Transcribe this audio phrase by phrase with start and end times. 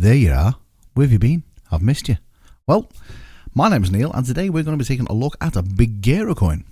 [0.00, 0.54] There you are.
[0.94, 1.42] Where have you been?
[1.72, 2.18] I've missed you.
[2.68, 2.88] Well,
[3.52, 6.36] my name's Neil, and today we're going to be taking a look at a Buggyra
[6.36, 6.62] coin.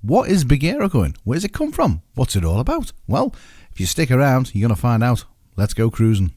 [0.00, 1.14] What is Buggyra coin?
[1.22, 2.00] Where's it come from?
[2.14, 2.92] What's it all about?
[3.06, 3.34] Well,
[3.72, 5.26] if you stick around, you're going to find out.
[5.54, 6.32] Let's go cruising.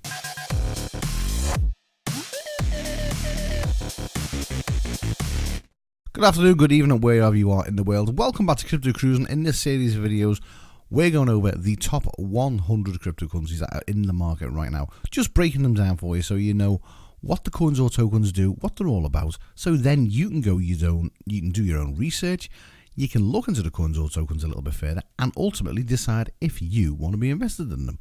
[6.11, 8.17] Good afternoon, good evening, wherever you are in the world.
[8.20, 9.27] Welcome back to Crypto Cruising.
[9.29, 10.41] In this series of videos,
[10.89, 14.88] we're going over the top 100 cryptocurrencies that are in the market right now.
[15.09, 16.82] Just breaking them down for you so you know
[17.21, 19.37] what the coins or tokens do, what they're all about.
[19.55, 22.50] So then you can go your own, you can do your own research.
[22.93, 26.32] You can look into the coins or tokens a little bit further and ultimately decide
[26.39, 27.97] if you want to be invested in them.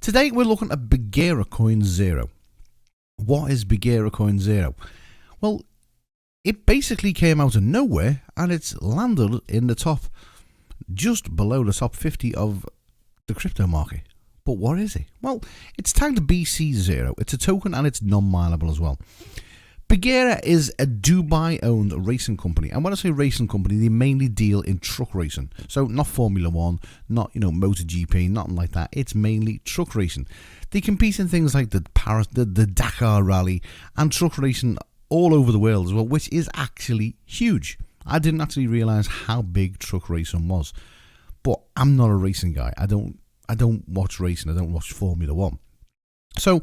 [0.00, 2.30] Today we're looking at Buggyra Coin Zero.
[3.16, 4.76] What is Buggyra Coin Zero?
[5.40, 5.62] Well,
[6.44, 10.04] it basically came out of nowhere and it's landed in the top
[10.92, 12.66] just below the top 50 of
[13.26, 14.00] the crypto market.
[14.44, 15.04] But what is it?
[15.20, 15.42] Well,
[15.76, 17.14] it's tagged BC0.
[17.18, 18.98] It's a token and it's non mineable as well.
[19.88, 22.68] Buggyra is a Dubai owned racing company.
[22.68, 25.50] And when I say racing company, they mainly deal in truck racing.
[25.66, 28.90] So not Formula One, not, you know, MotoGP, nothing like that.
[28.92, 30.26] It's mainly truck racing.
[30.72, 33.62] They compete in things like the Paris, the, the Dakar Rally,
[33.96, 34.76] and truck racing
[35.08, 37.78] all over the world as well, which is actually huge.
[38.08, 40.72] I didn't actually realize how big truck racing was.
[41.42, 42.72] But I'm not a racing guy.
[42.76, 44.50] I don't I don't watch racing.
[44.50, 45.58] I don't watch Formula One.
[46.38, 46.62] So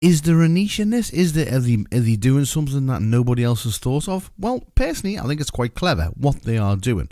[0.00, 1.10] is there a niche in this?
[1.10, 4.30] Is there are they, are they doing something that nobody else has thought of?
[4.38, 7.08] Well, personally, I think it's quite clever what they are doing.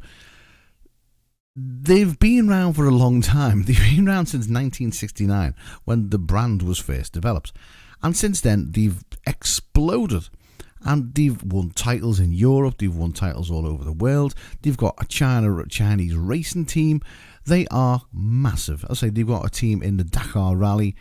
[1.57, 3.63] They've been around for a long time.
[3.65, 7.53] They've been around since 1969 when the brand was first developed.
[8.03, 10.29] And since then, they've exploded
[10.85, 12.79] and they've won titles in Europe.
[12.79, 14.35] They've won titles all over the world.
[14.63, 17.01] They've got a China Chinese racing team.
[17.47, 18.85] They are massive.
[18.89, 20.95] I say they've got a team in the Dakar Rally.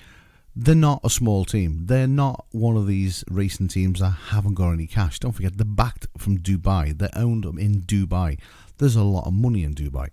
[0.55, 1.85] They're not a small team.
[1.85, 5.19] They're not one of these racing teams that haven't got any cash.
[5.19, 6.97] Don't forget, they're backed from Dubai.
[6.97, 8.39] They're owned in Dubai.
[8.77, 10.09] There's a lot of money in Dubai.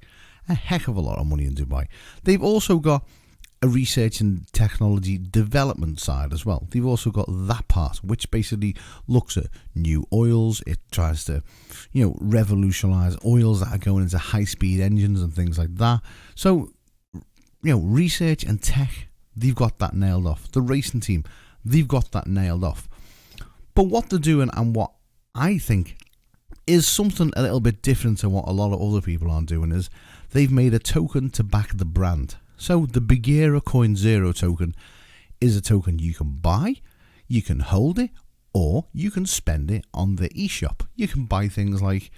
[0.48, 1.86] A heck of a lot of money in Dubai.
[2.24, 3.06] They've also got
[3.62, 6.66] a research and technology development side as well.
[6.70, 8.74] They've also got that part, which basically
[9.06, 10.62] looks at new oils.
[10.66, 11.42] It tries to,
[11.92, 16.00] you know, revolutionize oils that are going into high speed engines and things like that.
[16.34, 16.72] So,
[17.62, 20.50] you know, research and tech, they've got that nailed off.
[20.50, 21.24] The racing team,
[21.62, 22.88] they've got that nailed off.
[23.74, 24.92] But what they're doing and what
[25.34, 25.98] I think
[26.66, 29.70] is something a little bit different to what a lot of other people are doing
[29.72, 29.90] is
[30.30, 32.36] they've made a token to back the brand.
[32.60, 34.74] So the Buggyra Coin Zero token
[35.40, 36.74] is a token you can buy,
[37.26, 38.10] you can hold it,
[38.52, 40.82] or you can spend it on the eShop.
[40.94, 42.10] You can buy things like,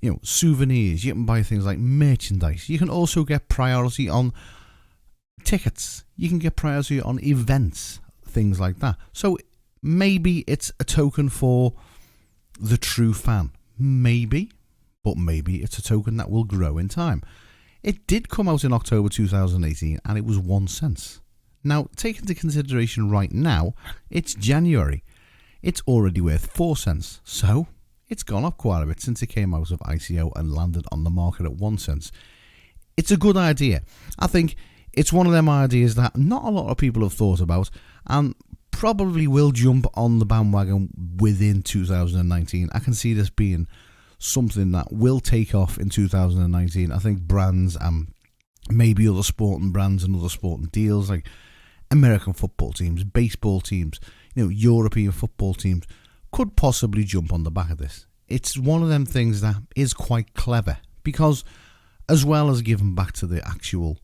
[0.00, 2.70] you know, souvenirs, you can buy things like merchandise.
[2.70, 4.32] You can also get priority on
[5.44, 6.04] tickets.
[6.16, 8.96] You can get priority on events, things like that.
[9.12, 9.36] So
[9.82, 11.74] maybe it's a token for
[12.58, 13.50] the true fan.
[13.78, 14.50] Maybe,
[15.04, 17.22] but maybe it's a token that will grow in time.
[17.82, 21.20] It did come out in October 2018 and it was one cent.
[21.64, 23.74] Now, take into consideration right now,
[24.10, 25.04] it's January.
[25.62, 27.66] It's already worth four cents, so
[28.08, 31.04] it's gone up quite a bit since it came out of ICO and landed on
[31.04, 32.10] the market at one cent.
[32.96, 33.82] It's a good idea.
[34.18, 34.56] I think
[34.92, 37.70] it's one of them ideas that not a lot of people have thought about
[38.06, 38.34] and
[38.70, 42.70] probably will jump on the bandwagon within 2019.
[42.72, 43.68] I can see this being
[44.20, 46.92] something that will take off in 2019.
[46.92, 48.12] I think brands and
[48.70, 51.26] maybe other sporting brands and other sporting deals like
[51.90, 53.98] American football teams, baseball teams,
[54.34, 55.84] you know, European football teams
[56.30, 58.06] could possibly jump on the back of this.
[58.28, 61.42] It's one of them things that is quite clever because
[62.08, 63.98] as well as giving back to the actual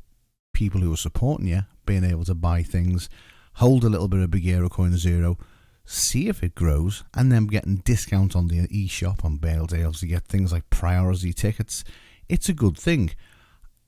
[0.55, 3.09] people who are supporting you, being able to buy things,
[3.55, 5.39] hold a little bit of Buggyra Coin Zero,
[5.87, 10.07] see if it grows, and then getting discount on the eShop on Bale Deals to
[10.07, 11.85] get things like priority tickets.
[12.29, 13.11] It's a good thing,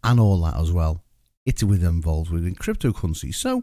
[0.02, 1.02] and all that as well.
[1.44, 3.62] It's with involved within cryptocurrency, so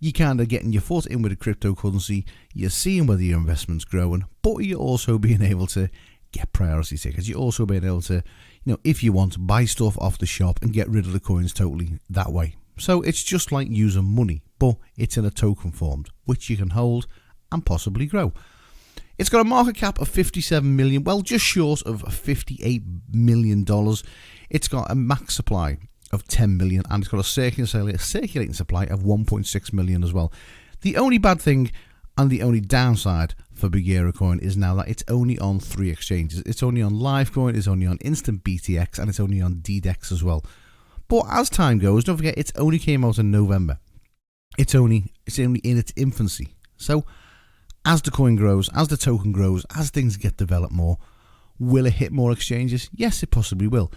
[0.00, 2.24] you kind of getting your foot in with a cryptocurrency.
[2.54, 5.88] You're seeing whether your investment's growing, but you're also being able to
[6.32, 7.28] get priority tickets.
[7.28, 10.60] You're also being able to, you know, if you want, buy stuff off the shop
[10.62, 12.54] and get rid of the coins totally that way.
[12.78, 16.70] So it's just like using money, but it's in a token formed, which you can
[16.70, 17.06] hold
[17.52, 18.32] and possibly grow.
[19.18, 24.04] It's got a market cap of 57 million, well, just short of 58 million dollars.
[24.48, 25.78] It's got a max supply
[26.12, 30.32] of 10 million, and it's got a circulating supply of 1.6 million as well.
[30.82, 31.72] The only bad thing
[32.16, 36.40] and the only downside for Buggyra Coin is now that it's only on three exchanges.
[36.46, 40.24] It's only on Livecoin, it's only on Instant Bitex, and it's only on DDEX as
[40.24, 40.44] well.
[41.08, 43.78] But as time goes, don't forget, it only came out in November.
[44.58, 46.56] It's only It's only in its infancy.
[46.76, 47.04] So,
[47.84, 50.98] as the coin grows, as the token grows, as things get developed more,
[51.58, 52.88] will it hit more exchanges?
[52.92, 53.90] Yes, it possibly will.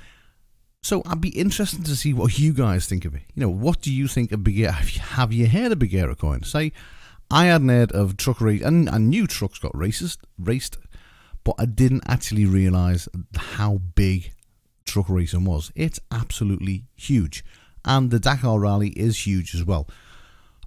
[0.83, 3.21] So I'd be interested to see what you guys think of it.
[3.35, 4.71] You know, what do you think of Buggyra?
[4.71, 6.43] Have you, have you heard of Buggyra coin?
[6.43, 6.71] Say,
[7.29, 10.77] I hadn't heard of truck race, and I knew trucks got racist, raced,
[11.43, 14.33] but I didn't actually realise how big
[14.85, 15.71] truck racing was.
[15.75, 17.45] It's absolutely huge,
[17.85, 19.87] and the Dakar Rally is huge as well.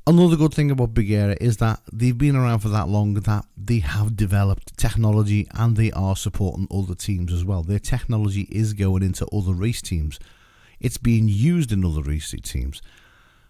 [0.06, 3.78] Another good thing about Buggyra is that they've been around for that long that they
[3.78, 7.62] have developed technology and they are supporting other teams as well.
[7.62, 10.18] Their technology is going into other race teams.
[10.78, 12.82] It's being used in other race teams.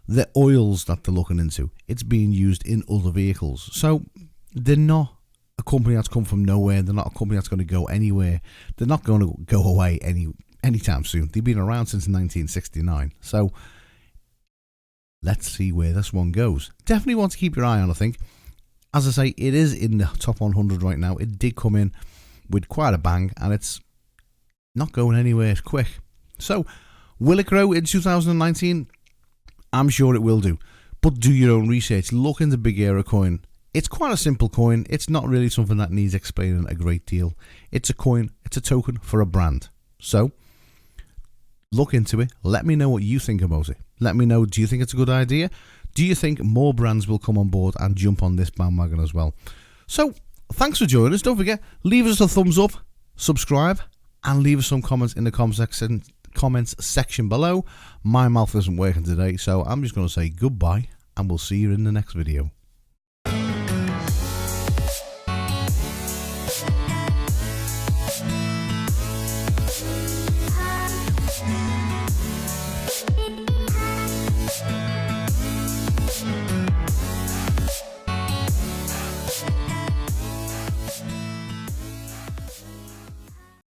[0.06, 3.68] The oils that they're looking into, it's being used in other vehicles.
[3.72, 4.04] So
[4.52, 5.16] they're not
[5.58, 6.82] a company that's come from nowhere.
[6.82, 8.40] They're not a company that's going to go anywhere.
[8.76, 10.28] They're not going to go away any
[10.62, 11.30] anytime soon.
[11.32, 13.12] They've been around since 1969.
[13.20, 13.50] So
[15.24, 16.70] let's see where this one goes.
[16.84, 18.18] Definitely want to keep your eye on, I think.
[18.92, 21.16] As I say, it is in the top 100 right now.
[21.16, 21.92] It did come in
[22.48, 23.80] with quite a bang, and it's
[24.74, 25.98] not going anywhere quick.
[26.38, 26.66] So,
[27.18, 28.86] will it grow in 2019?
[29.72, 30.58] I'm sure it will do.
[31.00, 32.12] But do your own research.
[32.12, 33.40] Look into Buggyra coin.
[33.72, 34.86] It's quite a simple coin.
[34.88, 37.34] It's not really something that needs explaining a great deal.
[37.72, 39.68] It's a coin, it's a token for a brand.
[39.98, 40.32] So,
[41.74, 42.32] look into it.
[42.42, 43.76] Let me know what you think about it.
[44.00, 45.50] Let me know do you think it's a good idea?
[45.94, 49.14] Do you think more brands will come on board and jump on this bandwagon as
[49.14, 49.34] well?
[49.86, 50.14] So,
[50.52, 51.22] thanks for joining us.
[51.22, 52.72] Don't forget, leave us a thumbs up,
[53.16, 53.80] subscribe,
[54.24, 56.02] and leave us some comments in the comment section,
[56.34, 57.64] comments section below.
[58.02, 61.58] My mouth isn't working today, so I'm just going to say goodbye, and we'll see
[61.58, 62.50] you in the next video.